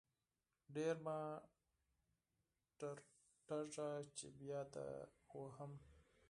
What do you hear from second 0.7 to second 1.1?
ډير